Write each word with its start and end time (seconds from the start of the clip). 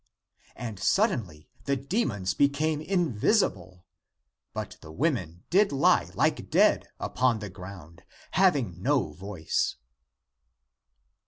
And 0.55 0.79
suddenly 0.79 1.47
the 1.65 1.75
demons 1.75 2.33
became 2.33 2.79
invis 2.79 3.47
ible. 3.47 3.83
But 4.51 4.77
the 4.81 4.91
women 4.91 5.43
did 5.51 5.71
lie 5.71 6.09
like 6.15 6.49
dead 6.49 6.87
upon 6.99 7.37
the 7.37 7.51
ground, 7.51 8.01
having 8.31 8.81
no 8.81 9.13
voice. 9.13 9.75